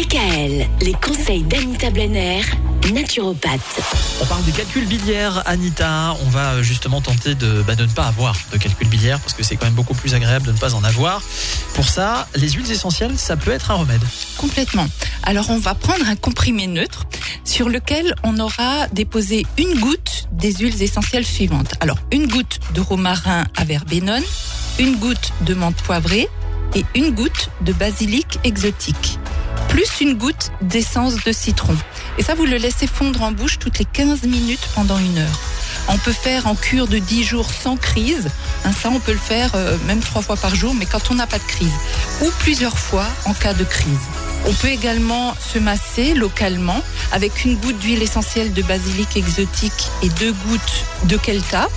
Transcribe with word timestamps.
DKL, 0.00 0.66
les 0.80 0.94
conseils 0.94 1.42
d'Anita 1.42 1.90
Blenner, 1.90 2.40
naturopathe. 2.90 3.80
On 4.22 4.24
parle 4.24 4.42
des 4.44 4.52
calculs 4.52 4.86
biliaires, 4.86 5.42
Anita. 5.44 6.16
On 6.24 6.30
va 6.30 6.52
euh, 6.52 6.62
justement 6.62 7.02
tenter 7.02 7.34
de, 7.34 7.62
bah, 7.66 7.74
de 7.74 7.84
ne 7.84 7.90
pas 7.90 8.04
avoir 8.04 8.34
de 8.50 8.56
calculs 8.56 8.88
biliaires 8.88 9.20
parce 9.20 9.34
que 9.34 9.42
c'est 9.42 9.56
quand 9.56 9.66
même 9.66 9.74
beaucoup 9.74 9.92
plus 9.92 10.14
agréable 10.14 10.46
de 10.46 10.52
ne 10.52 10.56
pas 10.56 10.74
en 10.74 10.82
avoir. 10.84 11.22
Pour 11.74 11.86
ça, 11.86 12.28
les 12.34 12.48
huiles 12.48 12.70
essentielles, 12.70 13.18
ça 13.18 13.36
peut 13.36 13.50
être 13.50 13.72
un 13.72 13.74
remède. 13.74 14.00
Complètement. 14.38 14.86
Alors 15.22 15.50
on 15.50 15.58
va 15.58 15.74
prendre 15.74 16.08
un 16.08 16.16
comprimé 16.16 16.66
neutre 16.66 17.04
sur 17.44 17.68
lequel 17.68 18.14
on 18.22 18.38
aura 18.38 18.88
déposé 18.92 19.44
une 19.58 19.80
goutte 19.80 20.28
des 20.32 20.54
huiles 20.54 20.82
essentielles 20.82 21.26
suivantes. 21.26 21.74
Alors 21.80 21.98
une 22.10 22.26
goutte 22.26 22.58
de 22.74 22.80
romarin 22.80 23.44
à 23.54 23.64
verbenone, 23.64 24.24
une 24.78 24.96
goutte 24.96 25.32
de 25.42 25.52
menthe 25.52 25.82
poivrée 25.82 26.30
et 26.74 26.86
une 26.94 27.10
goutte 27.10 27.50
de 27.60 27.74
basilic 27.74 28.38
exotique 28.44 29.19
plus 29.70 30.00
une 30.00 30.14
goutte 30.14 30.50
d'essence 30.60 31.22
de 31.24 31.30
citron. 31.30 31.76
Et 32.18 32.22
ça, 32.22 32.34
vous 32.34 32.44
le 32.44 32.56
laissez 32.56 32.88
fondre 32.88 33.22
en 33.22 33.30
bouche 33.30 33.58
toutes 33.58 33.78
les 33.78 33.84
15 33.84 34.24
minutes 34.24 34.68
pendant 34.74 34.98
une 34.98 35.18
heure. 35.18 35.40
On 35.88 35.96
peut 35.96 36.12
faire 36.12 36.48
en 36.48 36.56
cure 36.56 36.88
de 36.88 36.98
10 36.98 37.22
jours 37.22 37.50
sans 37.50 37.76
crise. 37.76 38.28
Hein, 38.64 38.72
ça, 38.72 38.90
on 38.90 38.98
peut 38.98 39.12
le 39.12 39.18
faire 39.18 39.52
euh, 39.54 39.78
même 39.86 40.00
trois 40.00 40.22
fois 40.22 40.36
par 40.36 40.56
jour, 40.56 40.74
mais 40.74 40.86
quand 40.86 41.12
on 41.12 41.14
n'a 41.14 41.28
pas 41.28 41.38
de 41.38 41.44
crise. 41.44 41.72
Ou 42.20 42.30
plusieurs 42.40 42.78
fois 42.78 43.06
en 43.26 43.32
cas 43.32 43.54
de 43.54 43.64
crise. 43.64 44.29
On 44.46 44.52
peut 44.52 44.68
également 44.68 45.34
se 45.34 45.58
masser 45.58 46.14
localement 46.14 46.82
avec 47.12 47.44
une 47.44 47.56
goutte 47.56 47.78
d'huile 47.78 48.02
essentielle 48.02 48.52
de 48.52 48.62
basilic 48.62 49.16
exotique 49.16 49.88
et 50.02 50.08
deux 50.08 50.32
gouttes 50.32 50.84
de 51.04 51.16
kelta 51.16 51.68